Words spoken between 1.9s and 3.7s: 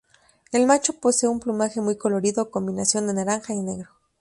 colorido, combinación de naranja y